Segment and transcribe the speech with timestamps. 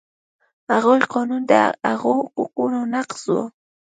[0.73, 1.53] هغوی قانون د
[1.91, 3.35] هغو حقوقو نقض و.